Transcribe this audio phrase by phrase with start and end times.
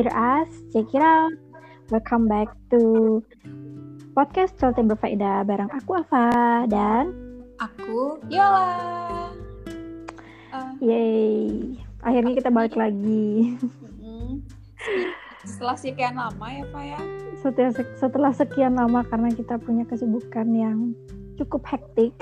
[0.00, 1.28] hear us, check it out.
[1.92, 3.20] Welcome back to
[4.16, 7.12] podcast Celote Berfaedah bareng aku Ava dan
[7.60, 9.28] Aku Yola.
[10.56, 13.60] Uh, yay, akhirnya kita balik lagi.
[14.00, 14.40] mm,
[15.44, 17.00] setelah sekian lama ya Pak ya.
[17.44, 20.96] Setelah, setelah sekian lama karena kita punya kesibukan yang
[21.36, 22.16] cukup hektik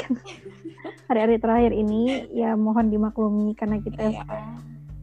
[1.07, 4.27] hari-hari terakhir ini ya mohon dimaklumi karena kita Iya.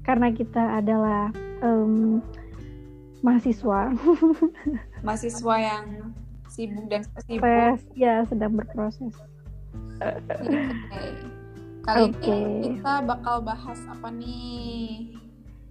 [0.03, 1.31] karena kita adalah
[1.63, 2.19] em,
[3.25, 3.79] mahasiswa
[5.05, 5.85] Mahasiswa yang
[6.47, 7.41] sibuk dan sibuk.
[7.41, 9.13] stres ya sedang berproses.
[9.97, 10.35] Oke.
[11.81, 12.29] Kali Oke.
[12.31, 15.13] ini kita bakal bahas apa nih?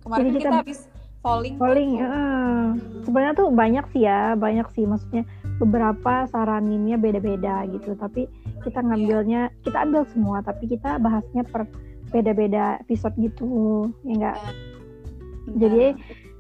[0.01, 0.81] Kemarin Jadi kan kita- kita habis
[1.21, 1.55] polling.
[1.57, 2.07] Polling, tuh.
[2.07, 2.65] eh,
[3.03, 5.23] sebenarnya tuh banyak sih ya, banyak sih maksudnya
[5.57, 7.95] beberapa saraninnya beda-beda gitu.
[7.95, 8.29] Tapi
[8.61, 11.65] kita ngambilnya, kita ambil semua, tapi kita bahasnya per
[12.11, 14.37] beda-beda episode gitu, ya enggak?
[14.39, 15.59] Benar.
[15.59, 15.85] Jadi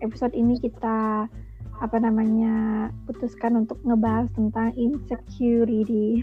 [0.04, 1.26] episode ini kita
[1.82, 6.22] apa namanya putuskan untuk ngebahas tentang insecurity.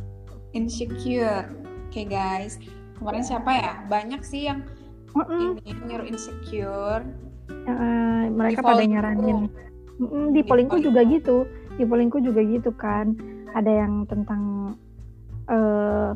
[0.58, 1.46] insecure.
[1.88, 2.60] Oke guys,
[2.98, 3.72] kemarin siapa ya?
[3.88, 4.64] Banyak sih yang
[5.16, 7.04] Mm-mm, ini nyuruh insecure.
[7.48, 9.48] eh, mereka Di pada nyaranin.
[9.98, 11.48] Mm-mm, di Di pollingku juga gitu,
[11.80, 13.16] di pollingku juga gitu kan.
[13.56, 14.74] Ada yang tentang
[15.48, 16.12] eh,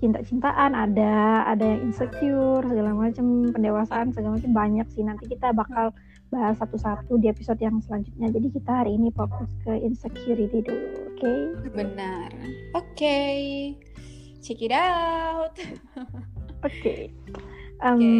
[0.00, 5.04] cinta-cintaan, ada ada yang insecure segala macam, pendewasaan segala macam banyak sih.
[5.04, 5.92] Nanti kita bakal
[6.36, 8.28] bahas satu-satu di episode yang selanjutnya.
[8.28, 11.32] Jadi kita hari ini fokus ke insecurity dulu, oke?
[11.72, 12.28] Benar.
[12.76, 13.16] Oke.
[14.44, 15.56] Check it out.
[16.68, 17.08] Oke.
[17.80, 18.10] Em, Oke.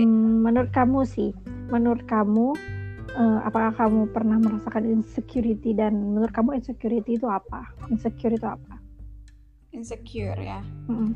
[0.48, 1.30] Menurut kamu sih,
[1.68, 2.56] menurut kamu
[3.12, 7.68] eh, apakah kamu pernah merasakan insecurity dan menurut kamu insecurity itu apa?
[7.92, 8.80] Insecure itu apa?
[9.76, 10.64] Insecure ya.
[10.88, 11.12] Mm-mm.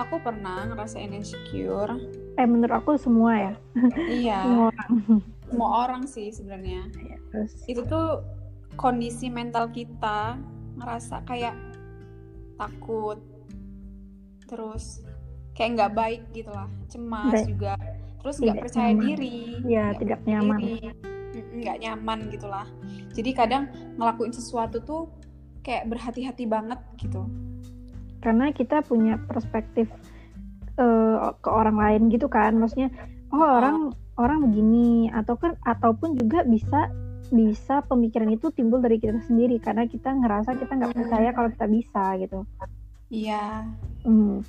[0.00, 1.98] Aku pernah ngerasain insecure.
[2.40, 3.54] Eh menurut aku semua ya,
[4.08, 4.38] Iya.
[4.48, 4.90] semua orang.
[5.52, 6.88] Semua orang sih sebenarnya.
[6.96, 8.24] Ya, Terus Itu tuh
[8.74, 10.40] kondisi mental kita
[10.76, 11.52] ngerasa kayak
[12.56, 13.20] takut.
[14.44, 15.04] Terus
[15.52, 16.68] kayak nggak baik gitu lah.
[16.88, 17.72] Cemas Nggak- juga.
[18.18, 19.04] Terus nggak percaya nyaman.
[19.04, 19.36] diri.
[19.66, 20.60] ya tidak nyaman.
[21.32, 22.68] nggak nyaman gitu lah.
[23.12, 23.64] Jadi kadang
[23.96, 25.08] ngelakuin sesuatu tuh
[25.60, 27.24] kayak berhati-hati banget gitu.
[28.20, 29.88] Karena kita punya perspektif
[30.72, 32.88] eh, ke orang lain gitu kan, maksudnya
[33.28, 33.44] Oh.
[33.44, 36.92] orang orang begini atau kan ataupun juga bisa
[37.32, 41.66] bisa pemikiran itu timbul dari kita sendiri karena kita ngerasa kita nggak percaya kalau kita
[41.68, 42.44] bisa gitu.
[43.08, 43.64] Iya.
[44.04, 44.44] Hmm,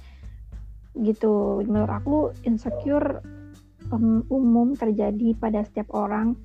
[0.99, 1.63] gitu.
[1.63, 3.23] Menurut aku insecure
[3.87, 6.35] em, umum terjadi pada setiap orang,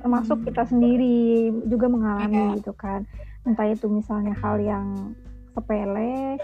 [0.00, 2.64] termasuk kita sendiri juga mengalami Iya.
[2.64, 3.04] gitu kan.
[3.44, 5.12] Entah itu misalnya hal yang
[5.54, 6.36] sepele,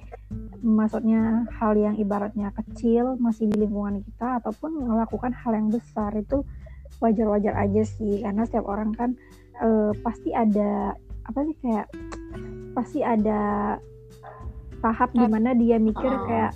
[0.63, 6.47] maksudnya hal yang ibaratnya kecil masih di lingkungan kita ataupun melakukan hal yang besar itu
[7.03, 8.23] wajar-wajar aja sih.
[8.23, 9.11] Karena setiap orang kan
[9.59, 10.95] eh, pasti ada
[11.27, 11.87] apa sih kayak
[12.73, 13.77] pasti ada
[14.81, 16.25] tahap di mana dia mikir Oh.
[16.25, 16.55] kayak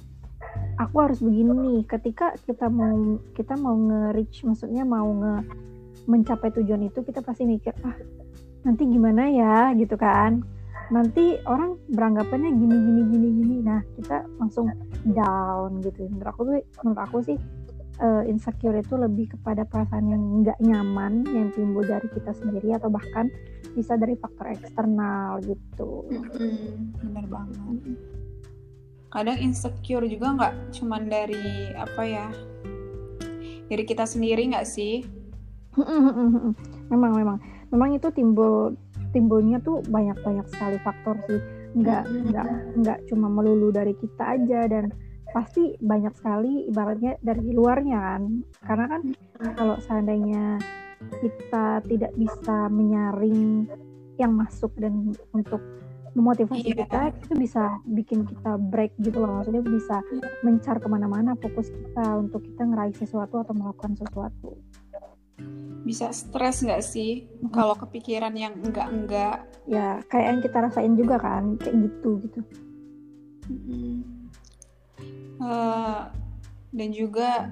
[0.78, 1.80] aku harus begini nih.
[1.90, 5.34] Ketika kita mau kita mau nge-reach maksudnya mau nge
[6.04, 7.98] mencapai tujuan itu kita pasti mikir ah
[8.62, 9.74] nanti gimana ya?
[9.74, 10.53] Gitu kan
[10.92, 13.56] nanti orang beranggapannya gini gini gini gini.
[13.64, 14.68] Nah kita langsung
[15.08, 16.08] down gitu.
[16.08, 17.38] Menurut aku tuh menurut aku sih
[18.00, 22.90] eh, insecure itu lebih kepada perasaan yang nggak nyaman yang timbul dari kita sendiri atau
[22.90, 23.30] bahkan
[23.74, 26.06] bisa dari faktor eksternal gitu.
[26.10, 27.76] Mm-mm, bener banget.
[29.10, 32.26] Kadang insecure juga nggak cuman dari apa ya,
[33.70, 35.02] dari kita sendiri nggak sih?
[36.92, 37.38] memang memang.
[37.74, 38.78] Memang itu timbul
[39.14, 41.38] timbulnya tuh banyak banyak sekali faktor sih.
[41.78, 42.24] Nggak Mm-mm.
[42.34, 42.48] nggak
[42.82, 44.90] nggak cuma melulu dari kita aja dan
[45.30, 48.22] pasti banyak sekali ibaratnya dari luarnya kan.
[48.66, 49.02] Karena kan
[49.54, 50.58] kalau seandainya
[51.22, 53.70] kita tidak bisa menyaring
[54.18, 55.58] yang masuk dan untuk
[56.14, 56.86] memotivasi Iya.
[56.86, 59.42] kita itu bisa bikin kita break gitu loh.
[59.42, 59.98] Maksudnya bisa
[60.46, 64.54] mencar ke mana-mana fokus kita untuk kita ngeraih sesuatu atau melakukan sesuatu
[65.84, 67.28] Bisa stres nggak sih?
[67.52, 69.54] Kalau kepikiran yang enggak-enggak?
[69.64, 72.40] ya kayak yang kita rasain juga kan kayak gitu gitu.
[73.48, 73.96] Mm-mm.
[75.40, 76.02] Eh,
[76.74, 77.48] dan juga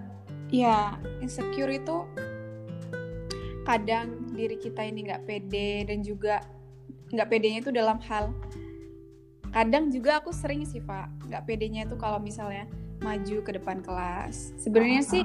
[0.52, 2.04] ya insecure itu
[3.64, 6.44] kadang diri kita ini nggak pede dan juga
[7.14, 8.34] nggak pedenya itu dalam hal
[9.52, 12.66] kadang juga aku sering sih pak nggak pedenya itu kalau misalnya
[13.02, 14.54] maju ke depan kelas.
[14.62, 15.22] Sebenarnya sih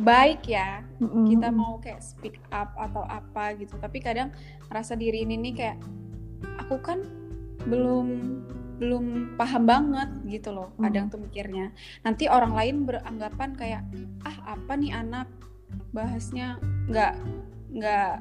[0.00, 0.80] baik ya.
[1.02, 1.28] Mm-mm.
[1.28, 3.76] kita mau kayak speak up atau apa gitu.
[3.76, 4.32] Tapi kadang
[4.72, 5.78] rasa diri ini nih kayak
[6.62, 7.04] aku kan
[7.68, 8.06] belum
[8.82, 10.88] belum paham banget gitu loh Hmm.
[10.88, 11.70] kadang tuh mikirnya.
[12.02, 13.82] Nanti orang lain beranggapan kayak
[14.26, 15.28] ah apa nih anak?
[15.94, 17.14] Bahasnya nggak
[17.72, 18.12] nggak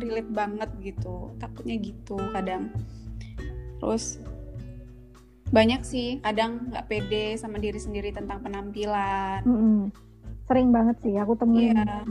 [0.00, 1.34] relate banget gitu.
[1.42, 2.70] Takutnya gitu kadang.
[3.82, 4.22] Terus
[5.46, 9.42] banyak sih kadang nggak pede sama diri sendiri tentang penampilan.
[9.46, 9.80] Mm-mm.
[10.46, 12.02] Sering banget sih aku temuin Iya.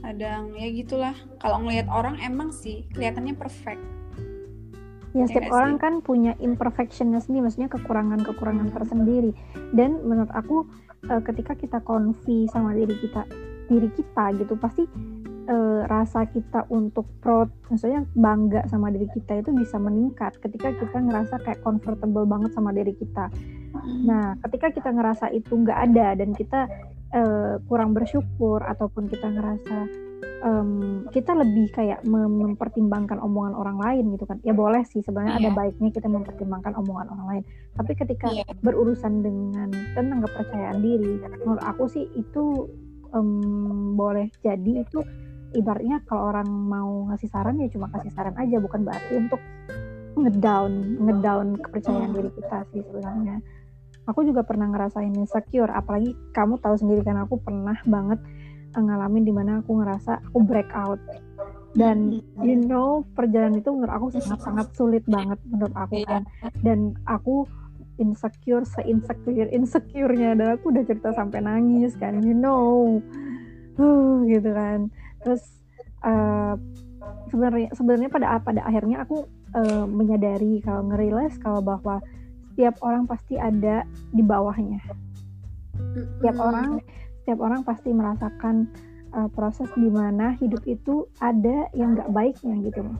[0.00, 3.80] kadang ya gitulah kalau ngelihat orang emang sih kelihatannya perfect
[5.14, 5.80] Ya Ya setiap orang sih?
[5.80, 8.74] kan punya imperfectionnya sendiri, maksudnya kekurangan-kekurangan Hmm.
[8.74, 9.30] tersendiri.
[9.70, 10.66] Dan menurut aku
[11.04, 13.22] eh, ketika kita konfi sama diri kita,
[13.68, 14.90] diri kita gitu pasti
[15.44, 20.98] eh, rasa kita untuk proud, maksudnya bangga sama diri kita itu bisa meningkat ketika kita
[20.98, 23.30] ngerasa kayak comfortable banget sama diri kita.
[23.84, 26.66] Nah, ketika kita ngerasa itu nggak ada dan kita
[27.10, 29.86] eh, kurang bersyukur ataupun kita ngerasa
[30.42, 30.70] em,
[31.08, 35.48] kita lebih kayak mem- mempertimbangkan omongan orang lain gitu kan, ya boleh sih sebenarnya ada
[35.48, 35.56] Iya.
[35.56, 37.42] baiknya kita mempertimbangkan omongan orang lain.
[37.72, 38.44] Tapi ketika Iya.
[38.60, 42.66] berurusan dengan tentang kepercayaan diri, menurut aku sih itu
[43.14, 44.98] em, boleh jadi itu
[45.54, 49.38] ibaratnya kalau orang mau ngasih saran ya cuma kasih saran aja, bukan berarti untuk
[50.14, 52.16] ngedown ngedown kepercayaan Hmm.
[52.18, 53.38] diri kita sih sebenarnya
[54.04, 58.20] aku juga pernah ngerasain insecure apalagi kamu tahu sendiri kan aku pernah banget
[58.76, 61.00] eh, ngalamin di mana aku ngerasa aku break out.
[61.74, 66.06] Dan you know perjalanan itu menurut aku sangat sangat sulit banget menurut aku Iya.
[66.06, 66.22] kan.
[66.62, 67.50] Dan aku
[67.98, 73.02] insecure se insecure insecure-nya dan aku udah cerita sampai nangis kan you know.
[73.74, 74.86] Huh, gitu kan.
[75.26, 75.42] Terus
[76.06, 76.54] eh,
[77.34, 79.26] sebenarnya sebenarnya pada pada akhirnya aku
[79.58, 81.98] eh, menyadari kalau ngerealize kalau bahwa
[82.54, 83.82] setiap orang pasti ada
[84.14, 84.78] di bawahnya
[86.22, 86.78] setiap orang
[87.24, 88.70] setiap orang pasti merasakan
[89.14, 92.98] uh, proses di mana hidup itu ada yang nggak baiknya gitu loh.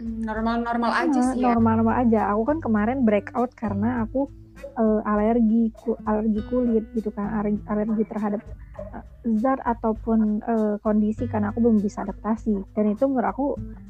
[0.00, 2.20] Normal-normal aja Nah, sih ya normal-normal aja.
[2.34, 4.30] Aku kan kemarin breakout karena aku
[4.78, 8.42] uh, alergi ku- alergi kulit gitu kan, alergi, alergi terhadap
[8.94, 9.04] uh,
[9.42, 12.54] zat ataupun uh, kondisi karena aku belum bisa adaptasi.
[12.74, 13.46] Dan itu menurut aku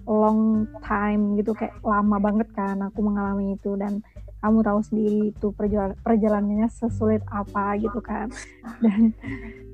[0.06, 4.00] long time gitu kayak lama banget kan aku mengalami itu dan
[4.40, 8.30] kamu tahu sendiri itu perjalanan perjalanannya sesulit apa gitu kan.
[8.84, 9.12] Dan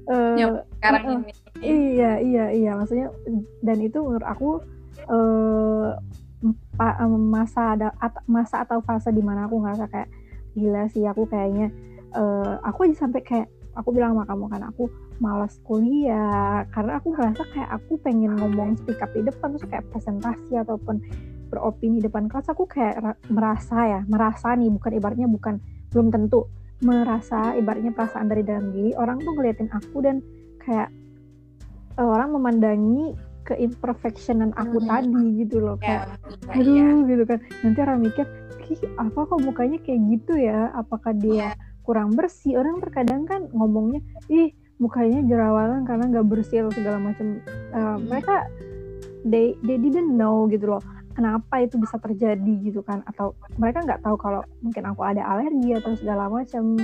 [0.09, 1.21] uh, Yap, sekarang uh-uh.
[1.23, 1.33] ini
[1.63, 2.71] Iya, iya, iya.
[2.75, 3.15] Maksudnya
[3.63, 4.59] dan itu menurut aku
[5.07, 5.91] eh
[6.79, 10.11] em, masa ada at- masa atau fase di mana aku ngerasa kayak
[10.59, 11.71] gila sih aku kayaknya
[12.13, 13.49] eh aku aja sampai kayak
[13.79, 14.85] aku bilang sama kamu kan aku
[15.23, 19.87] malas kuliah karena aku ngerasa kayak aku pengen ngomong speak up di depan terus kayak
[19.95, 20.99] presentasi ataupun
[21.53, 25.61] beropini di depan kelas aku kayak ra- merasa ya merasa nih bukan ibaratnya bukan
[25.93, 26.49] belum tentu
[26.81, 30.25] merasa ibaratnya perasaan dari dalam diri orang tuh ngeliatin aku dan
[30.59, 30.89] kayak
[31.93, 33.13] eh, orang memandangi
[33.45, 34.87] keimperfectionan aku Mhm.
[34.87, 36.05] tadi gitu loh ya, kayak
[36.57, 36.83] iya, iya.
[36.89, 38.27] aduh gitu kan nanti orang mikir
[38.65, 41.61] "Ih, apa kok mukanya kayak gitu ya apakah dia Iya.
[41.83, 47.39] kurang bersih orang terkadang kan ngomongnya ih mukanya jerawatan karena nggak bersih atau segala macam
[47.69, 47.99] Mhm.
[48.09, 48.35] mereka
[49.23, 50.83] they they didn't know gitu loh
[51.13, 53.05] kenapa itu bisa terjadi gitu kan?
[53.05, 56.77] Atau mereka nggak tahu kalau mungkin aku ada alergi atau segala macam.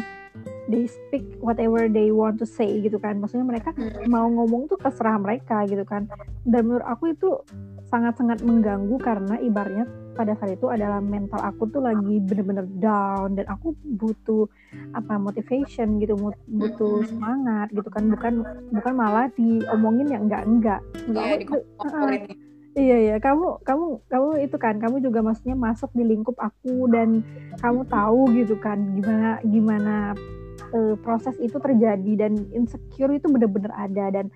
[0.68, 3.18] They speak whatever they want to say gitu kan.
[3.18, 4.06] Maksudnya mereka Mm.
[4.06, 6.06] mau ngomong tuh terserah mereka gitu kan.
[6.44, 7.40] Dan menurut aku itu
[7.88, 13.34] sangat-sangat mengganggu karena ibaratnya pada saat itu adalah mental aku tuh lagi bener-bener down.
[13.34, 14.46] Dan aku butuh
[14.92, 16.14] apa motivation gitu
[16.46, 17.08] butuh Mm-mm.
[17.08, 18.04] semangat gitu kan.
[18.06, 18.34] Bukan
[18.70, 22.36] bukan malah diomongin yang enggak enggak Iya, aku itu- dikompor-komporin ya.
[22.78, 27.26] Iya iya, kamu kamu kamu itu kan, kamu juga maksudnya masuk di lingkup aku dan
[27.58, 29.94] kamu tahu gitu kan gimana gimana
[30.70, 34.30] eh, proses itu terjadi dan insecure itu benar-benar ada dan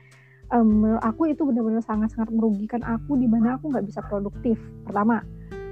[0.53, 4.61] menurut aku itu benar-benar sangat-sangat merugikan aku di mana aku nggak bisa produktif.
[4.85, 5.25] Pertama,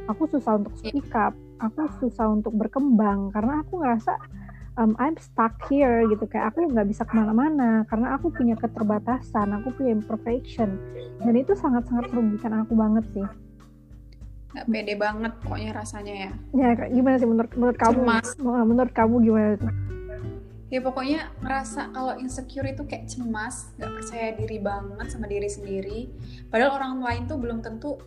[0.09, 4.17] aku susah untuk speak up, aku susah untuk berkembang karena aku ngerasa
[4.77, 9.51] em, I'm stuck here gitu kayak aku nggak bisa ke mana-mana karena aku punya keterbatasan,
[9.57, 10.79] aku punya imperfection
[11.19, 13.27] dan itu sangat-sangat merugikan aku banget sih.
[14.51, 18.03] nggak pede banget pokoknya rasanya ya Ya gimana sih menurut menurut kamu?
[18.03, 18.29] Cemas.
[18.43, 19.71] Menurut kamu gimana tuh?
[20.71, 26.07] ya pokoknya ngerasa kalau insecure itu kayak cemas nggak percaya diri banget sama diri sendiri
[26.47, 27.99] padahal orang lain tuh belum tentu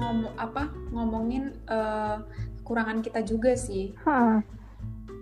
[0.00, 2.16] ngomong apa ngomongin eh,
[2.60, 3.92] kekurangan kita juga sih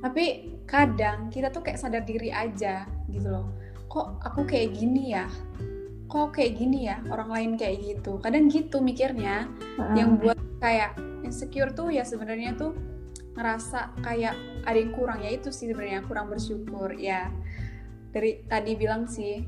[0.05, 3.47] tapi kadang kita tuh kayak sadar diri aja gitu loh.
[3.87, 5.27] Kok aku kayak gini ya?
[6.11, 7.01] Kok kayak gini ya?
[7.09, 8.19] Orang lain kayak gitu.
[8.21, 9.49] Kadang gitu mikirnya.
[9.79, 9.95] Hah.
[9.97, 12.73] yang buat kayak insecure tuh ya sebenarnya tuh
[13.37, 14.35] ngerasa kayak
[14.65, 15.23] ada yang kurang.
[15.23, 16.93] Ya itu sih sebenarnya kurang bersyukur.
[16.97, 17.31] Ya
[18.13, 19.45] dari tadi bilang sih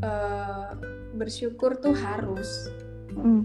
[0.00, 0.70] eh,
[1.16, 2.70] bersyukur tuh harus.
[3.10, 3.42] Mm.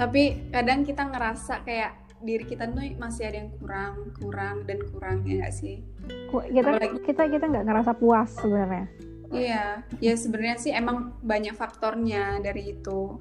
[0.00, 5.24] tapi kadang kita ngerasa kayak diri kita tuh masih ada yang kurang kurang dan kurang
[5.24, 5.80] ya nggak sih
[6.30, 8.86] kita Apalagi- kita kita nggak ngerasa puas sebenarnya.
[9.30, 13.14] Iya, ya sebenarnya sih emang banyak faktornya dari itu.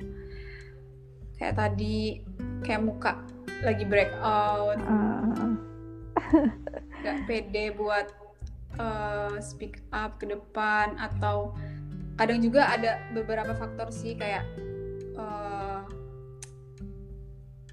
[1.37, 2.25] Kayak tadi,
[2.65, 3.21] kayak muka
[3.61, 5.53] lagi breakout, Uh,
[7.05, 8.09] gak pede buat
[8.81, 11.53] uh, speak up ke depan atau
[12.17, 14.49] kadang juga ada beberapa faktor sih kayak
[15.13, 15.68] uh,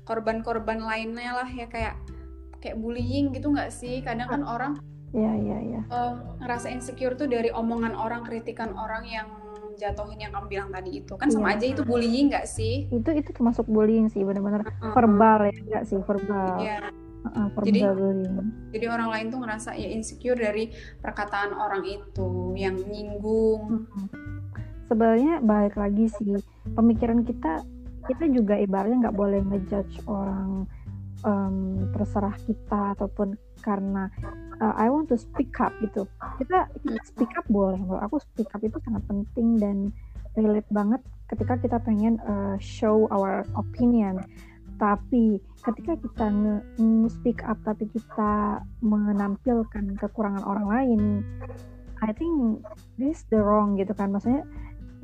[0.07, 1.99] korban-korban lainnya lah ya kayak
[2.57, 4.73] kayak bullying gitu nggak sih kadang kan orang
[5.11, 5.81] ya ya ya.
[5.89, 9.27] uh, ngerasa insecure tuh dari omongan orang kritikan orang yang
[9.77, 11.55] jatuhin yang kamu bilang tadi itu kan sama Iya.
[11.55, 14.93] aja itu bullying nggak sih Itu itu termasuk bullying sih benar-benar Uh-uh.
[14.93, 16.57] verbal ya enggak sih verbal.
[16.59, 16.79] Iya.
[17.27, 22.79] Uh, verbal Jadi- jadi orang lain tuh ngerasa ya insecure dari perkataan orang itu yang
[22.79, 24.09] nyinggung Hmm.
[24.87, 26.39] Sebenarnya balik lagi sih
[26.73, 27.67] pemikiran kita
[28.07, 30.65] kita juga ibaratnya nggak boleh ngejudge orang
[31.27, 31.57] em,
[31.93, 34.07] terserah kita ataupun karena
[34.63, 36.07] uh, I want to speak up gitu.
[36.39, 39.77] Kita, kita speak up boleh menurut aku speak up itu sangat penting dan
[40.37, 41.01] relate banget
[41.33, 44.23] ketika kita pengen uh, show our opinion.
[44.77, 51.03] Tapi ketika kita nge, nge speak up tapi kita menampilkan kekurangan orang lain
[52.05, 52.61] I think
[53.01, 54.13] this the wrong gitu kan.
[54.13, 54.45] Maksudnya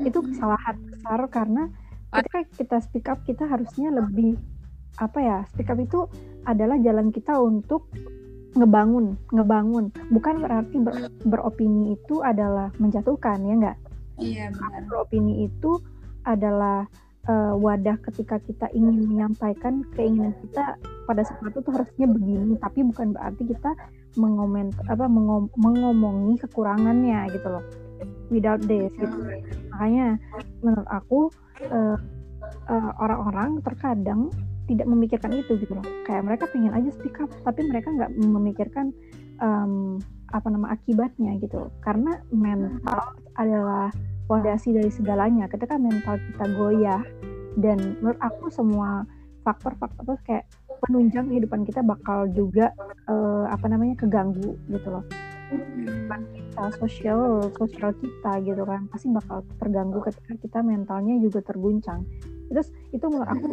[0.02, 1.72] itu kesalahan besar karena
[2.12, 4.36] ketika kita speak up kita harusnya lebih
[5.00, 6.04] apa ya speak up itu
[6.44, 7.88] adalah jalan kita untuk
[8.52, 9.88] ngebangun ngebangun.
[10.12, 13.78] Bukan berarti ber- beropini itu adalah menjatuhkan ya enggak
[14.20, 14.84] iya benar.
[14.92, 15.80] beropini itu
[16.28, 16.84] adalah
[17.24, 20.76] eh, wadah ketika kita ingin menyampaikan keinginan kita
[21.08, 23.72] pada sesuatu tuh harusnya begini tapi bukan berarti kita
[24.20, 27.64] mengoment apa mengom- mengomongi kekurangannya gitu loh.
[28.28, 29.16] Without this gitu.
[29.72, 30.20] Makanya
[30.60, 31.96] menurut aku eh,
[32.70, 34.32] eh, orang-orang terkadang
[34.70, 35.86] tidak memikirkan itu gitu loh.
[36.06, 38.94] Kayak mereka pengen aja speak up tapi mereka nggak memikirkan
[39.42, 39.98] em,
[40.32, 41.68] apa nama akibatnya gitu.
[41.82, 43.90] Karena mental adalah
[44.30, 45.50] fondasi dari segalanya.
[45.50, 47.02] Ketika mental kita goyah
[47.58, 49.04] dan menurut aku semua
[49.42, 50.46] faktor-faktor kayak
[50.86, 52.70] penunjang kehidupan kita bakal juga
[53.10, 55.04] eh, apa namanya keganggu gitu loh
[56.52, 62.04] kita sosial sosial kita gitu kan pasti bakal terganggu ketika kita mentalnya juga terguncang.
[62.52, 63.44] Terus itu menurut aku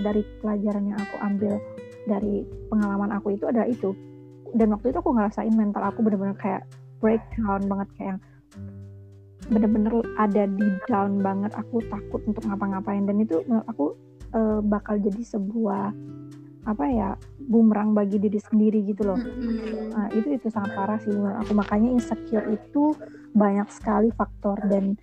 [0.00, 1.52] dari pelajaran yang aku ambil
[2.08, 3.92] dari pengalaman aku itu adalah itu.
[4.52, 6.64] Dan waktu itu aku ngerasain mental aku bener-bener kayak
[7.04, 8.20] breakdown banget kayak yang
[9.52, 11.52] bener-bener ada di down banget.
[11.56, 13.04] Aku takut untuk ngapa-ngapain.
[13.04, 13.86] Dan itu menurut aku
[14.32, 15.92] eh, bakal jadi sebuah
[16.62, 17.08] apa ya
[17.42, 19.18] bumerang bagi diri sendiri gitu loh.
[19.92, 21.52] Nah, itu itu sangat parah sih menurut aku.
[21.58, 22.94] Makanya insecure itu
[23.34, 24.94] banyak sekali faktor dan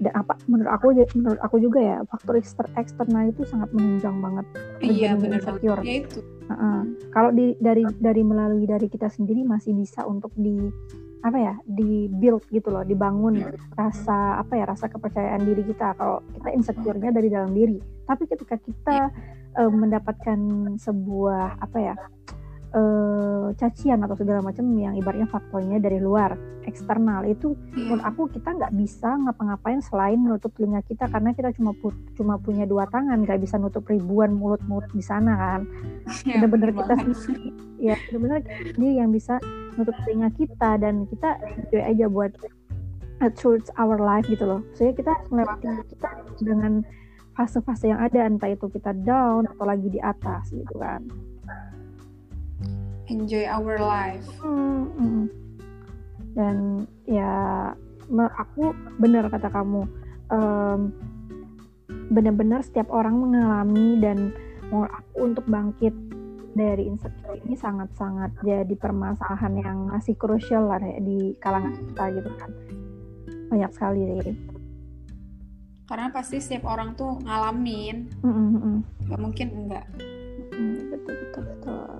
[0.00, 0.86] dan apa menurut aku
[1.16, 4.46] menurut aku juga ya faktor ekster- eksternal itu sangat menunjang banget.
[4.84, 5.82] iya benar insecure.
[5.82, 6.80] ya itu Heeh.
[7.14, 10.58] Kalau di dari dari melalui dari kita sendiri masih bisa untuk di
[11.20, 13.44] apa ya di build gitu loh, dibangun
[13.76, 15.94] rasa apa ya rasa kepercayaan diri kita.
[15.94, 17.78] Kalau kita insecure-nya dari dalam diri.
[18.08, 18.98] Tapi ketika kita
[19.54, 20.38] eh, mendapatkan
[20.76, 21.94] sebuah apa ya
[22.70, 27.26] eh, cacian atau segala macam yang ibaratnya faktornya dari luar eksternal.
[27.26, 27.82] Itu Iya.
[27.90, 32.38] menurut aku kita nggak bisa ngapa-ngapain selain menutup telinga kita karena kita cuma pu- cuma
[32.38, 35.60] punya dua tangan nggak bisa nutup ribuan mulut-mulut di sana kan?
[36.26, 37.50] Iya, bener-bener bener kita sendiri.
[37.80, 38.40] Ya bener-bener
[38.70, 39.34] sendiri yang bisa
[39.74, 42.32] nutup telinga kita dan kita enjoy aja buat
[43.18, 44.60] uh, towards our life gitu loh.
[44.78, 46.86] Sehingga kita melewati kita dengan
[47.40, 51.00] fase-fase yang ada entah itu kita down atau lagi di atas gitu kan
[53.08, 55.24] enjoy our life Hmm, hmm.
[56.36, 57.32] dan ya
[58.12, 59.88] aku benar kata kamu
[60.28, 60.92] em,
[62.12, 64.36] benar-benar setiap orang mengalami dan
[64.68, 65.96] menurut aku untuk bangkit
[66.52, 72.30] dari insecure ini sangat-sangat jadi permasalahan yang masih krusial lah ya di kalangan kita gitu
[72.36, 72.50] kan
[73.50, 74.59] banyak sekali Riri.
[75.90, 78.06] Karena pasti setiap orang tuh ngalamin.
[78.22, 78.78] Mm, mm, mm.
[79.10, 79.86] nggak mungkin enggak.
[80.54, 81.90] Mm, betul betul betul.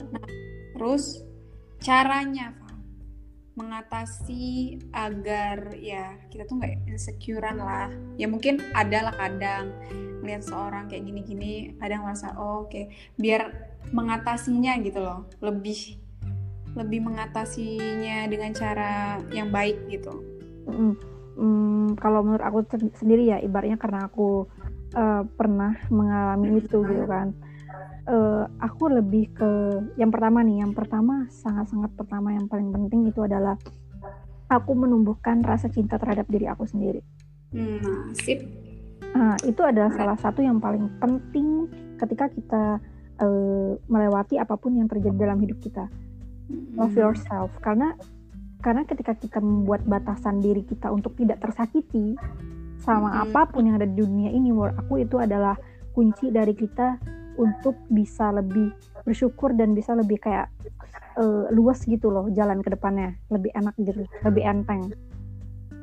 [0.78, 1.04] Terus
[1.82, 2.54] caranya
[3.58, 7.90] mengatasi agar ya kita tuh nggak insecurean lah.
[8.14, 9.74] Ya mungkin ada lah kadang
[10.22, 15.26] melihat seorang kayak gini-gini kadang merasa oh, oke biar mengatasinya gitu loh.
[15.42, 15.98] Lebih
[16.78, 20.14] lebih mengatasinya dengan cara yang baik gitu.
[20.70, 20.94] Mm,
[21.40, 24.44] mm, kalau menurut aku sen- sendiri ya ibaratnya karena aku
[24.92, 27.32] eh, pernah mengalami itu gitu kan.
[28.10, 29.50] Eh, aku lebih ke
[29.96, 33.56] yang pertama nih yang pertama sangat-sangat pertama yang paling penting itu adalah
[34.50, 37.00] aku menumbuhkan rasa cinta terhadap diri aku sendiri.
[37.54, 38.42] Hmm, nah sip.
[39.10, 41.66] Nah, itu adalah salah satu yang paling penting
[41.98, 42.64] ketika kita
[43.20, 45.86] eh, melewati apa pun yang terjadi dalam hidup kita.
[46.74, 47.02] Love Hmm.
[47.10, 47.50] yourself.
[47.62, 47.94] Karena
[48.60, 52.14] karena ketika kita membuat batasan diri kita untuk tidak tersakiti
[52.80, 53.24] sama Mm-mm.
[53.28, 55.56] apa pun yang ada di dunia ini menurut aku itu adalah
[55.92, 56.96] kunci dari kita
[57.36, 58.72] untuk bisa lebih
[59.04, 60.48] bersyukur dan bisa lebih kayak
[61.16, 64.92] eh, luas gitu loh jalan ke depannya lebih enak gitu lebih enteng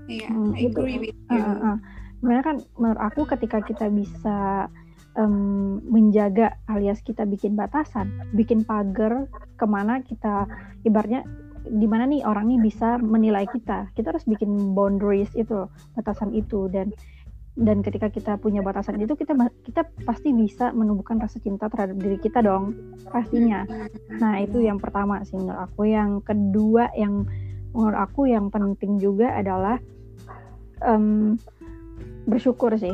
[0.07, 0.79] Iya, Hmm, I itu.
[0.79, 1.43] agree with Ah, you.
[1.43, 1.77] ah, ah.
[2.17, 4.71] Sebenarnya kan menurut aku ketika kita bisa
[5.19, 9.27] em, menjaga alias kita bikin batasan, bikin pagar
[9.59, 10.47] ke mana kita
[10.87, 11.27] ibaratnya
[11.69, 13.91] di mana nih orang nih bisa menilai kita.
[13.93, 16.91] Kita harus bikin boundaries itu, batasan itu dan
[17.57, 19.33] dan ketika kita punya batasan itu kita
[19.65, 22.77] kita pasti bisa menumbuhkan rasa cinta terhadap diri kita dong
[23.09, 23.65] pastinya.
[24.21, 25.89] Nah, itu yang pertama sih menurut aku.
[25.89, 27.25] Yang kedua yang
[27.73, 29.81] menurut aku yang penting juga adalah
[30.85, 31.41] em,
[32.29, 32.93] bersyukur sih.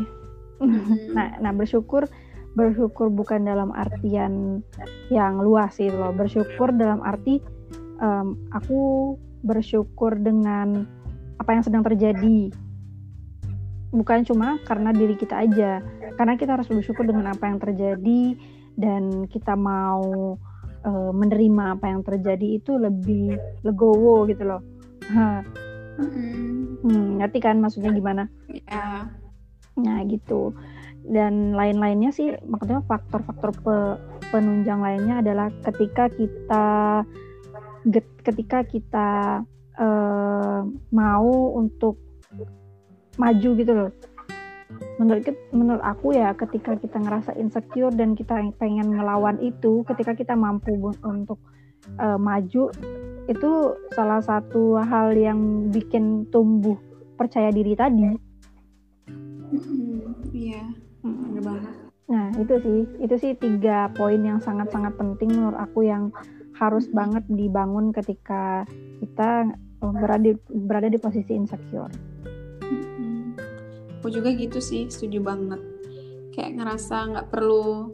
[0.63, 1.11] Mhm.
[1.11, 2.07] Nah, nah bersyukur
[2.55, 4.63] bersyukur bukan dalam artian
[5.11, 6.15] yang luas sih loh.
[6.15, 7.43] Bersyukur dalam arti
[8.03, 10.83] em, aku bersyukur dengan
[11.39, 12.51] apa yang sedang terjadi.
[13.93, 15.79] Bukan cuma karena diri kita aja.
[16.13, 18.35] Karena kita harus bersyukur dengan apa yang terjadi
[18.75, 20.35] dan kita mau
[20.83, 24.61] eh, menerima apa yang terjadi itu lebih legowo gitu loh.
[25.07, 25.39] Hah,
[25.95, 26.83] Mhm.
[26.83, 28.27] hmm, ngerti kan maksudnya gimana?
[28.49, 29.07] Ya,
[29.79, 30.53] Nah gitu.
[31.03, 33.99] Dan lain-lainnya sih maksudnya faktor-faktor pe-
[34.31, 36.65] penunjang lainnya adalah ketika kita
[38.23, 39.09] ketika kita
[39.79, 40.59] eh,
[40.91, 41.99] mau untuk
[43.17, 43.91] maju gitu loh.
[44.97, 50.33] Menurut menurut aku ya ketika kita ngerasa insecure dan kita pengen ngelawan itu, ketika kita
[50.33, 50.73] mampu
[51.05, 51.37] untuk
[51.99, 52.73] eh, maju
[53.23, 53.51] itu
[53.95, 56.75] salah satu hal yang bikin tumbuh
[57.15, 58.03] percaya diri tadi.
[59.53, 60.33] Mhm.
[60.33, 60.65] iya,
[61.05, 61.39] Mm.
[61.45, 61.73] banget.
[62.09, 66.11] Nah, itu sih, itu sih tiga poin yang sangat-sangat penting menurut aku yang
[66.69, 68.63] harus banget dibangun ketika
[69.03, 69.51] kita
[69.83, 71.91] eh, berada di, berada di posisi insecure.
[73.99, 75.61] Aku juga gitu sih, setuju banget.
[76.35, 77.91] Kayak ngerasa nggak perlu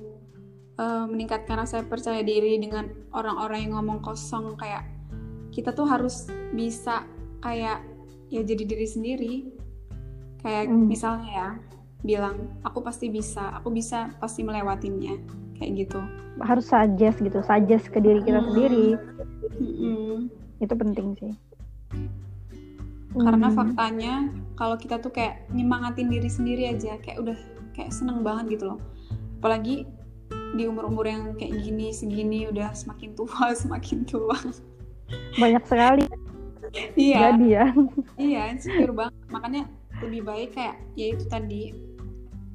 [0.78, 4.86] eh, meningkatkan rasa percaya diri dengan orang-orang yang ngomong kosong kayak
[5.50, 7.06] kita tuh harus bisa
[7.42, 7.82] kayak
[8.30, 9.36] ya jadi diri sendiri.
[10.40, 10.88] Kayak Hmm.
[10.88, 11.50] misalnya ya
[12.00, 15.20] bilang aku pasti bisa, aku bisa pasti melewatinya
[15.60, 16.00] kayak gitu.
[16.40, 18.48] Harus suggest gitu, suggest ke diri kita Hmm.
[18.48, 18.88] sendiri.
[19.60, 20.32] Mm-mm.
[20.58, 21.34] Itu penting sih.
[23.12, 23.58] Karena Hmm.
[23.58, 24.14] faktanya
[24.54, 27.38] kalau kita tuh kayak nyemangatin diri sendiri aja kayak udah
[27.74, 28.80] kayak seneng banget gitu loh.
[29.42, 29.84] Apalagi
[30.54, 34.38] di umur-umur yang kayak gini segini udah semakin tua semakin tua.
[35.36, 36.06] banyak sekali
[36.94, 37.66] Iya, jadi ya.
[38.16, 39.18] iya insecure banget.
[39.34, 39.64] Makanya
[40.06, 41.74] lebih baik kayak ya itu tadi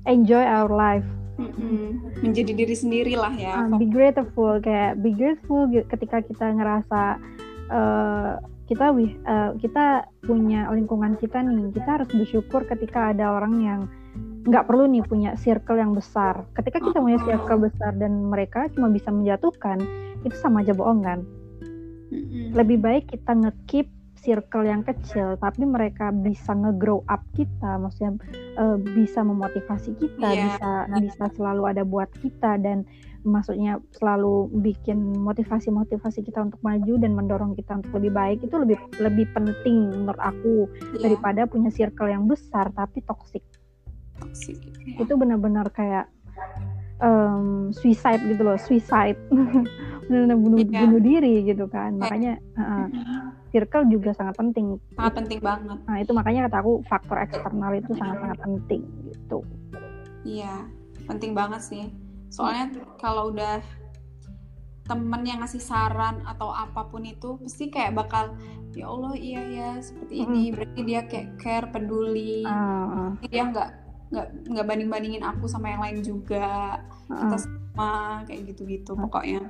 [0.07, 1.07] Enjoy our life.
[1.39, 3.67] Mm-mm, menjadi diri sendiri lah ya.
[3.67, 7.19] Uh, be grateful kayak be grateful ketika kita ngerasa
[7.71, 8.97] uh, kita
[9.29, 13.81] uh, kita punya lingkungan kita nih kita harus bersyukur ketika ada orang yang
[14.45, 16.45] nggak perlu nih punya circle yang besar.
[16.53, 19.81] Ketika kita punya circle besar dan mereka cuma bisa menjatuhkan
[20.25, 21.25] itu sama aja bohong kan?
[22.53, 23.89] Lebih baik kita nge-keep
[24.25, 28.17] circle yang kecil tapi mereka bisa nge-grow up kita maksudnya
[28.57, 30.71] eh, bisa memotivasi kita Iya, bisa
[31.05, 32.89] bisa selalu ada buat kita dan
[33.25, 38.77] maksudnya selalu bikin motivasi-motivasi kita untuk maju dan mendorong kita untuk lebih baik itu lebih
[39.01, 43.45] lebih penting menurut aku Iya, daripada punya circle yang besar tapi toxic
[44.21, 44.57] toxic.
[44.85, 45.05] Iya.
[45.05, 46.09] itu benar-benar kayak
[47.05, 49.21] em, suicide gitu loh suicide.
[50.05, 50.81] Benar-benar bunuh Iya.
[50.83, 51.93] bunuh diri gitu kan.
[51.93, 52.87] Kayak- makanya uh,
[53.51, 54.77] circle juga sangat penting.
[54.93, 55.79] Sangat penting banget.
[55.85, 59.39] nah itu makanya kata aku faktor eksternal itu sangat-sangat penting gitu.
[60.25, 60.65] Iya,
[61.05, 61.85] penting banget sih.
[62.29, 63.61] Soalnya kalau udah
[64.85, 68.37] temen yang ngasih saran atau apa pun itu pasti kayak bakal
[68.73, 70.53] ya Allah iya ya seperti ini.
[70.53, 72.45] Berarti dia kayak care peduli.
[72.45, 73.71] Ah, Berarti dia nggak
[74.15, 76.79] nggak nggak banding bandingin aku sama yang lain juga.
[77.11, 77.41] Ah, kita ah.
[77.43, 77.91] sama
[78.31, 79.43] kayak gitu gitu pokoknya.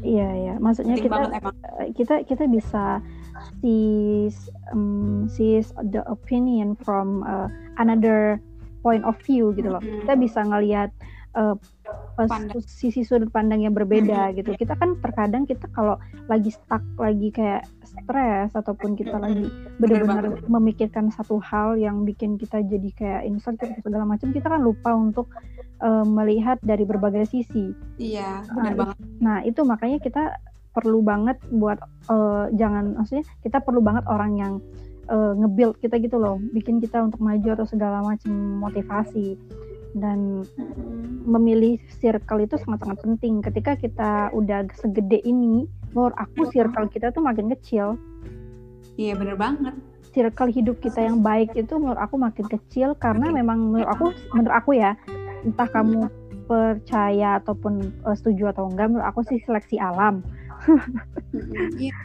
[0.00, 0.54] Iya iya.
[0.62, 1.56] Maksudnya penting kita banget emang.
[1.92, 2.84] kita kita bisa
[3.60, 4.30] see
[4.70, 7.50] um, see the opinion from uh,
[7.82, 8.38] another
[8.80, 9.82] point of view gitu loh.
[9.82, 10.06] Mm-mm.
[10.06, 10.90] kita bisa ngelihat
[11.34, 11.58] uh,
[12.12, 12.60] pas- Pandang.
[12.64, 15.96] sisi sudut pandang yang berbeda gitu kita kan terkadang kita kalau
[16.28, 19.24] lagi stuck lagi kayak stres ataupun kita Mm-mm.
[19.24, 19.46] lagi
[19.80, 24.60] benar-benar memikirkan satu hal yang bikin kita jadi kayak insecure atau segala macam kita kan
[24.60, 25.32] lupa untuk
[25.80, 30.22] uh, melihat dari berbagai sisi iya Nah, benar banget Nah, itu makanya kita
[30.72, 31.78] perlu banget buat
[32.08, 34.52] eh, jangan maksudnya kita perlu banget orang yang
[35.06, 39.36] eh, nge-build kita gitu loh, bikin kita untuk maju atau segala macam motivasi.
[39.92, 40.48] Dan
[41.28, 43.44] memilih circle itu sangat-sangat penting.
[43.44, 48.00] Ketika kita udah segede ini, menurut aku circle kita tuh makin kecil.
[48.96, 49.74] Iya bener banget.
[50.12, 54.52] circle hidup kita yang baik itu menurut aku makin kecil karena memang menurut aku menurut
[54.52, 54.92] aku ya
[55.40, 56.04] entah kamu
[56.44, 60.20] percaya ataupun uh, setuju atau enggak menurut aku sih seleksi alam.
[61.80, 61.96] Iya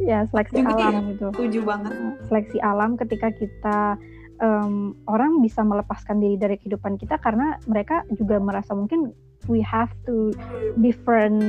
[0.10, 1.92] ya seleksi alam gitu setuju banget.
[2.28, 3.96] seleksi alam ketika kita
[4.40, 9.12] em, orang bisa melepaskan diri dari kehidupan kita karena mereka juga merasa mungkin
[9.50, 10.30] we have to
[10.78, 11.42] different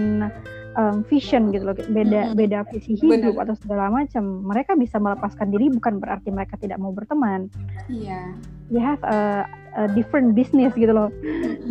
[0.77, 1.75] um, vision gitu loh.
[1.77, 4.45] Beda beda visi hidup atau segala macam.
[4.49, 7.49] Mereka bisa melepaskan diri bukan berarti mereka tidak mau berteman.
[7.89, 8.33] Iya.
[8.71, 9.45] we have a,
[9.77, 11.13] a different business gitu loh.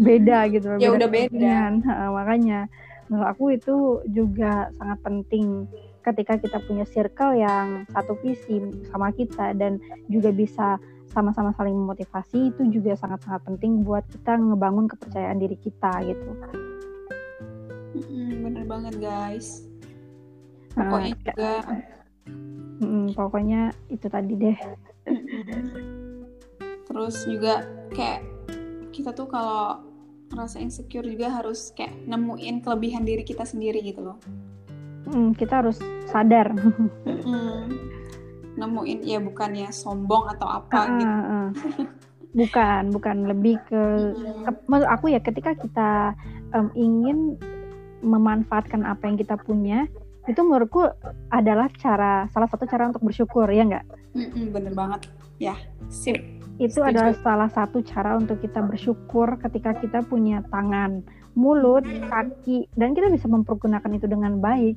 [0.07, 1.83] Beda gitu loh, Ya udah beda.
[1.83, 2.71] Ha, makanya
[3.11, 3.77] menurut aku itu
[4.15, 5.67] juga sangat penting
[6.03, 8.59] ketika kita punya circle yang satu visi
[8.91, 9.79] sama kita dan
[10.11, 10.79] juga bisa
[11.13, 16.31] sama-sama saling memotivasi itu juga sangat-sangat penting buat kita ngebangun kepercayaan diri kita gitu.
[17.93, 19.69] Mm-mm, bener banget guys.
[20.73, 21.53] Nah, Pokoknya kayak- juga
[22.81, 24.59] mm, pokoknya itu tadi deh.
[26.83, 28.21] terus juga kayak
[28.91, 29.81] kita tuh kalau
[30.29, 34.17] ngerasa insecure juga harus kayak nemuin kelebihan diri kita sendiri gitu loh.
[35.07, 35.77] Mm, kita harus
[36.09, 36.53] sadar.
[37.23, 37.69] Mm.
[38.53, 41.09] Nemuin ya bukannya sombong atau apa Ah, gitu.
[41.09, 41.49] ah, ah.
[42.33, 43.83] bukan, bukan lebih ke
[44.43, 46.17] ke- menurut aku ya ketika kita
[46.51, 47.19] em, ingin
[48.01, 49.87] memanfaatkan apa yang kita punya
[50.23, 50.87] itu menurutku
[51.29, 55.09] adalah cara salah satu cara untuk bersyukur ya nggak Mm-mm, bener banget.
[55.37, 55.57] Ya,
[55.89, 56.21] sip.
[56.57, 56.87] itu Setuju.
[56.87, 61.01] adalah salah satu cara untuk kita bersyukur ketika kita punya tangan
[61.33, 64.77] mulut kaki dan kita bisa mempergunakan itu dengan baik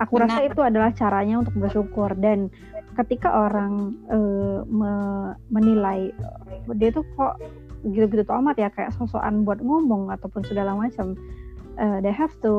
[0.00, 0.26] aku Benar.
[0.32, 2.16] rasa itu adalah caranya untuk bersyukur.
[2.16, 2.48] Dan
[2.96, 7.36] ketika orang eh, me- menilai eh, dia tuh kok
[7.84, 11.16] gitu-gitu tuh amat ya kayak sosokan buat ngomong ataupun segala macam
[11.80, 12.52] eh, they have to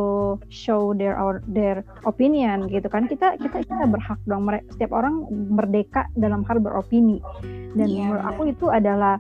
[0.50, 3.06] show their our- their opinion gitu kan.
[3.10, 4.46] Kita kita kita berhak dong.
[4.78, 7.18] Setiap orang merdeka dalam hal beropini.
[7.74, 9.18] Dan Iya, menurut aku itu adalah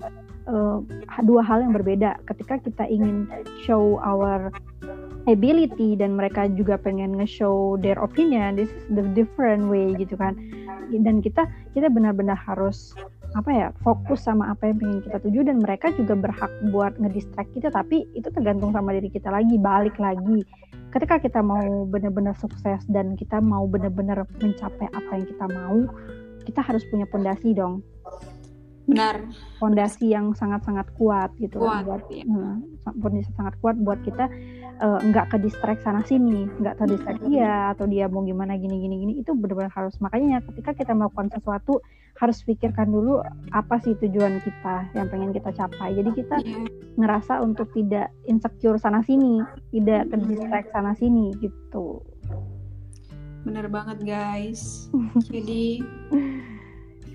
[0.49, 0.77] eh,
[1.25, 2.17] dua hal yang berbeda.
[2.25, 3.29] Ketika kita ingin
[3.65, 4.49] show our
[5.29, 10.37] ability dan mereka juga pengen nge-show their opinion this is the different way gitu kan.
[10.91, 12.95] Dan kita kita benar-benar harus
[13.31, 17.47] apa ya fokus sama apa yang pengen kita tuju dan mereka juga berhak buat ngedistract
[17.55, 20.43] kita tapi itu tergantung sama diri kita lagi balik lagi.
[20.91, 25.77] Ketika kita mau benar-benar sukses dan kita mau benar-benar mencapai apa yang kita mau
[26.43, 27.79] kita harus punya pondasi dong
[28.81, 29.15] Benar.
[29.57, 32.25] fondasi yang sangat-sangat kuat gitu kan, Kuat, buat iya.
[32.25, 34.25] hmm, fondasi sangat kuat buat kita
[34.77, 38.81] eh, nggak ke distract sana sini nggak ke distract dia atau dia mau gimana gini
[38.81, 41.79] gini gini itu benar-benar harus makanya ketika kita melakukan sesuatu
[42.17, 46.65] harus pikirkan dulu apa sih tujuan kita yang pengen kita capai jadi kita Iya.
[46.97, 49.39] ngerasa untuk tidak insecure sana sini
[49.71, 50.27] tidak ke Mm-mm.
[50.27, 52.01] distract sana sini gitu
[53.41, 54.85] Bener banget guys.
[55.33, 55.81] Jadi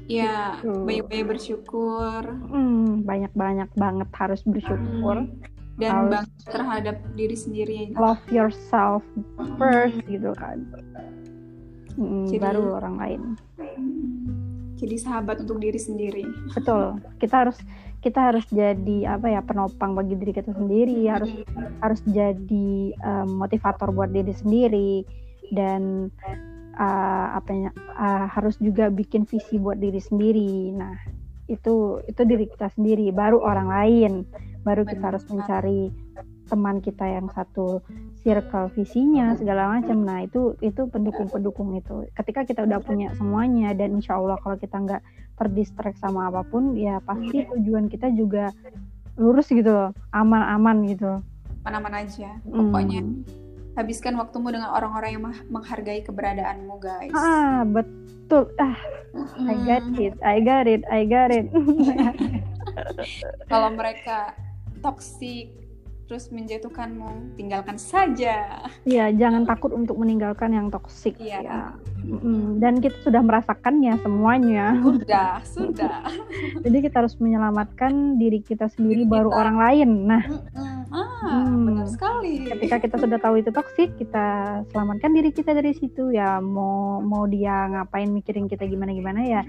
[0.07, 0.73] ya Gitu.
[0.81, 5.35] banyak-banyak bersyukur Hmm, banyak-banyak banget harus bersyukur Hmm.
[5.77, 7.81] dan Harus- terhadap diri sendiri.
[7.92, 9.03] love yourself
[9.57, 10.62] first gitu kan
[11.97, 13.21] Mm, Jadi- baru orang lain
[13.57, 13.95] Hmm.
[14.77, 16.25] Jadi sahabat untuk diri sendiri.
[16.53, 17.57] betul kita harus
[17.99, 21.33] kita harus jadi apa ya penopang bagi diri kita sendiri harus
[21.81, 25.03] harus jadi um, motivator buat diri sendiri
[25.51, 26.12] dan
[26.76, 30.72] uh, apa ya uh, harus juga bikin visi buat diri sendiri.
[30.76, 30.94] Nah
[31.46, 34.12] itu itu diri kita sendiri baru orang lain.
[34.62, 35.94] Baru kita harus mencari
[36.46, 37.82] teman kita yang satu
[38.22, 40.02] circle visinya segala macam.
[40.02, 42.06] Nah itu itu pendukung pendukung itu.
[42.14, 45.02] Ketika kita udah punya semuanya dan insya Allah kalau kita nggak
[45.36, 48.50] terdistract sama apa pun ya pasti tujuan kita juga
[49.18, 49.90] lurus gitu loh.
[50.10, 51.22] Aman-aman gitu.
[51.62, 52.30] Mana-mana aja.
[52.46, 52.70] Hmm.
[53.76, 57.12] Habiskan waktumu dengan orang-orang yang menghargai keberadaanmu guys.
[57.12, 58.48] ah betul.
[58.56, 58.76] Ah
[59.44, 60.14] I got it.
[60.24, 60.82] I got it.
[60.88, 61.46] I got it.
[63.52, 64.32] Kalau mereka
[64.80, 65.52] toksik
[66.07, 68.62] terus menjatuhkanmu, tinggalkan saja.
[68.85, 71.42] ya jangan takut untuk meninggalkan yang toksik Iya.
[71.42, 71.61] ya
[71.99, 76.07] Mm, dan kita sudah merasakannya semuanya Sudah, sudah.
[76.62, 79.40] jadi kita harus menyelamatkan diri kita sendiri Diri baru kita.
[79.40, 80.87] orang lain nah Mm-mm.
[80.87, 81.66] Ah, Hmm.
[81.66, 82.47] benar sekali.
[82.47, 84.27] ketika kita sudah tahu itu toksik kita
[84.71, 89.42] selamatkan diri kita dari situ ya mau mau dia ngapain mikirin kita gimana gimana ya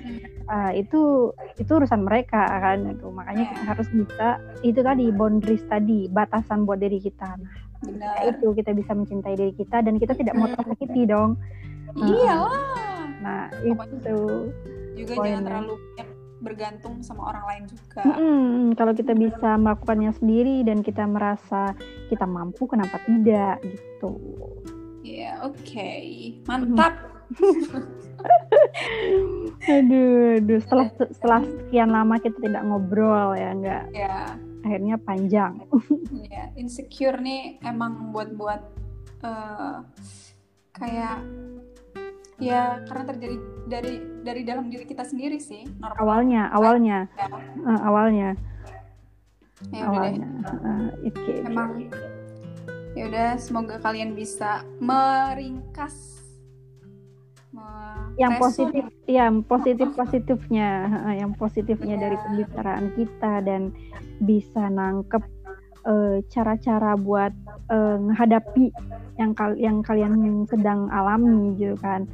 [0.44, 4.28] eh, itu itu urusan mereka kan itu makanya kita harus bisa
[4.62, 6.10] itu tadi boundaries tadi
[6.48, 8.16] batasan buat diri kita nah, Benar.
[8.32, 11.36] itu kita bisa mencintai diri kita dan kita tidak mau tersakiti dong
[12.00, 13.04] Iyalah.
[13.20, 14.18] nah Pokoknya itu
[14.96, 15.28] Juga Poinnya.
[15.28, 15.76] jangan terlalu
[16.38, 18.02] bergantung sama orang lain juga.
[18.06, 21.74] Mm-mm, kalau kita bisa melakukannya sendiri dan kita merasa
[22.14, 24.14] kita mampu kenapa tidak gitu
[25.02, 25.92] Iya, oke.
[26.46, 26.94] Mantap.
[29.72, 30.60] aduh, aduh.
[30.60, 33.84] Setelah setelah sekian lama kita tidak ngobrol ya, enggak.
[33.96, 34.36] Ya,
[34.68, 35.64] Akhirnya panjang.
[36.28, 36.52] ya.
[36.60, 38.62] Insecure nih emang buat-buat
[39.24, 39.78] eh,
[40.76, 41.24] kayak
[42.38, 45.98] ya karena terjadi dari dari dalam diri kita sendiri sih normal.
[46.04, 47.26] Awalnya, awalnya, Ya,
[47.66, 48.30] eh, awalnya,
[49.74, 50.28] ya awalnya.
[50.46, 51.34] Eh, oke, oke.
[51.48, 51.72] Emang
[52.94, 56.27] ya udah semoga kalian bisa meringkas me-
[58.18, 60.70] yang positif ya positif positifnya
[61.14, 62.02] yang positifnya Iya.
[62.02, 63.62] dari pembicaraan kita dan
[64.20, 65.24] bisa nangkep
[65.86, 67.32] eh, cara-cara buat
[67.70, 68.74] eh, menghadapi
[69.18, 70.14] yang kal- yang kalian
[70.46, 72.06] sedang alami gitu kan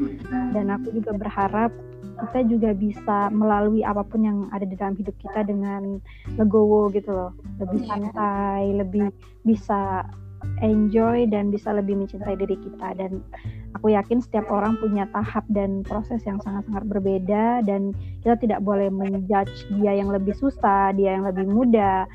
[0.52, 1.72] dan aku juga berharap
[2.14, 5.98] kita juga bisa melalui apa pun yang ada di dalam hidup kita dengan
[6.36, 7.88] legowo gitu loh lebih Iya.
[7.90, 9.08] santai lebih
[9.42, 10.08] bisa
[10.62, 13.20] enjoy dan bisa lebih mencintai diri kita dan
[13.76, 18.88] aku yakin setiap orang punya tahap dan proses yang sangat-sangat berbeda dan kita tidak boleh
[18.88, 22.06] menjudge dia yang lebih susah dia yang lebih muda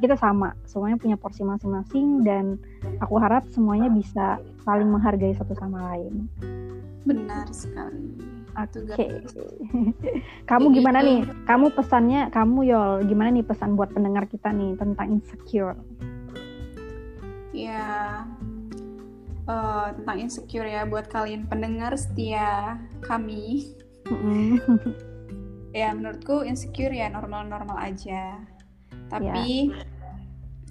[0.00, 2.56] kita sama semuanya punya porsi masing-masing dan
[3.00, 6.28] aku harap semuanya bisa saling menghargai satu sama lain
[7.04, 8.82] benar sekali Oke.
[8.98, 9.30] guys.
[10.50, 11.20] kamu gimana itu- nih?
[11.46, 15.78] Kamu pesannya, kamu Yol, gimana nih pesan buat pendengar kita nih tentang insecure?
[17.66, 18.24] Ya
[19.44, 23.76] eh, tentang insecure ya buat kalian pendengar setia kami.
[25.70, 28.42] Ya menurutku insecure ya normal-normal aja.
[29.06, 29.70] Tapi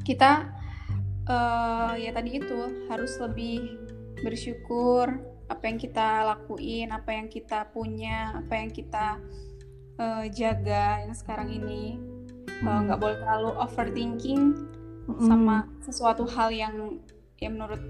[0.03, 0.51] kita
[1.23, 3.79] eh, ya tadi itu harus lebih
[4.19, 5.07] bersyukur
[5.49, 9.07] apa yang kita lakuin apa yang kita punya apa yang kita
[9.99, 11.95] eh, jaga yang sekarang ini.
[12.59, 14.43] Nggak boleh terlalu overthinking
[15.09, 15.25] Mm-mm.
[15.25, 17.01] sama sesuatu hal yang
[17.41, 17.81] yang menurut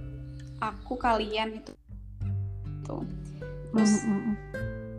[0.64, 1.76] aku kalian itu.
[2.88, 3.04] Tuh
[3.76, 4.36] terus Mm-mm.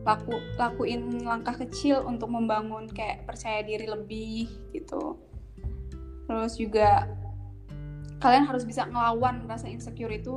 [0.04, 5.16] laku lakuin langkah kecil untuk membangun kayak percaya diri lebih gitu.
[6.28, 7.08] Terus juga
[8.20, 10.36] kalian harus bisa ngelawan rasa insecure itu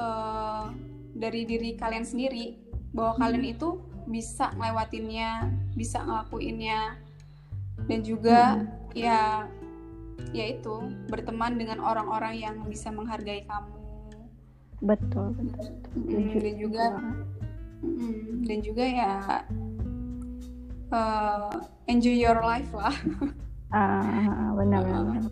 [0.00, 0.64] eh,
[1.12, 2.56] dari diri kalian sendiri.
[2.96, 3.76] Bahwa kalian itu
[4.08, 6.96] bisa ngelewatinnya bisa ngelakuinnya.
[7.88, 8.60] Dan juga
[8.92, 9.59] ya ya
[10.30, 10.76] itu
[11.08, 13.76] berteman dengan orang-orang yang bisa menghargai kamu
[14.80, 15.66] Betul, betul.
[15.92, 16.38] Setuju.
[16.40, 16.84] dan juga
[17.80, 19.12] Mm, dan juga ya
[20.92, 21.52] eh,
[21.88, 22.92] enjoy your life lah.
[23.70, 25.30] Ah, benar, benar.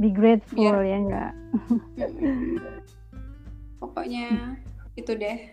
[0.00, 1.32] Be grateful Biar- ya enggak?
[3.80, 4.56] Pokoknya
[4.96, 5.52] itu deh.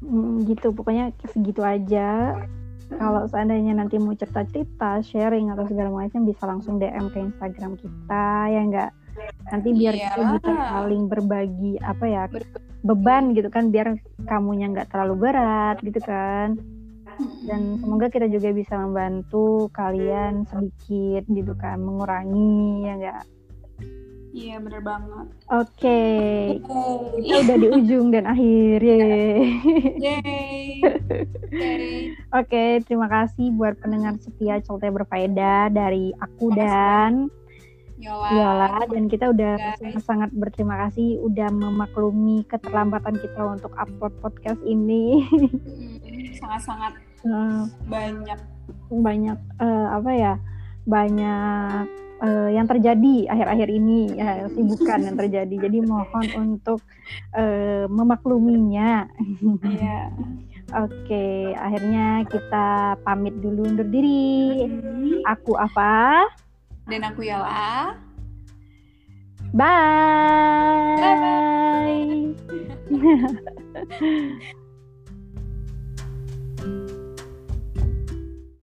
[0.00, 2.40] Mm, gitu, pokoknya segitu aja.
[2.88, 8.26] Kalau seandainya nanti mau cerita-cerita, sharing atau segala macam bisa langsung DM ke Instagram kita
[8.48, 8.90] ya enggak?
[9.52, 10.32] Nanti biar kita Iyalah.
[10.40, 12.22] bisa saling berbagi apa ya
[12.86, 16.56] beban gitu kan biar kamunya nggak terlalu berat gitu kan.
[17.50, 23.22] dan semoga kita juga bisa membantu kalian sedikit gitu kan mengurangi ya enggak
[24.38, 25.26] Iya bener banget.
[25.48, 26.00] oke
[26.54, 26.78] kita
[27.18, 27.40] Yeay.
[27.42, 29.38] udah di ujung dan akhir yeay.
[29.96, 30.58] Yeay.
[32.38, 37.26] Oke terima kasih buat pendengar setia celoteh berfaedah dari aku dan
[37.98, 38.28] Yola.
[38.30, 39.74] Yola dan kita udah Guys.
[39.80, 48.38] sangat-sangat berterima kasih udah memaklumi keterlambatan kita untuk upload podcast ini Mm, Sangat-sangat Eh, banyak.
[48.88, 50.34] banyak eh, apa ya
[50.84, 51.84] banyak
[52.22, 55.54] eh, yang terjadi akhir-akhir ini ya sibukan yang terjadi.
[55.68, 56.80] Jadi mohon untuk
[57.34, 59.06] eh, memakluminya.
[59.64, 59.98] Iya.
[60.84, 64.68] oke akhirnya kita pamit dulu undur diri.
[65.24, 66.28] Aku apa
[66.88, 67.96] Dan aku Yola.
[69.48, 69.96] bye